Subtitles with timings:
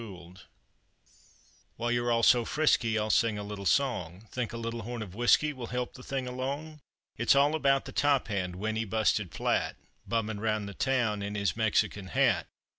[0.03, 0.41] TOP HAND
[1.75, 5.13] While you're all so frisky I'll sing a little song, Think a little horn of
[5.13, 6.79] whiskey will help the thing along?
[7.17, 9.75] It's all about the Top Hand, when he busted flat
[10.07, 12.47] Bummin' round the town, in his Mexican hat.